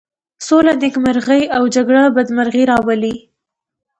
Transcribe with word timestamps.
سوله 0.47 0.73
نېکمرغي 0.81 1.43
او 1.57 1.63
جگړه 1.75 2.01
بدمرغي 2.15 2.63
راولي. 2.71 3.15